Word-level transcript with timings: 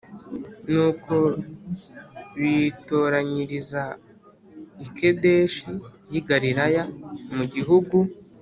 Nuko 0.71 1.15
bitoranyiriza 2.39 3.83
iKedeshi 4.85 5.69
yi 6.11 6.19
Galilaya 6.29 6.83
mu 7.35 7.43
gihugu 7.53 7.97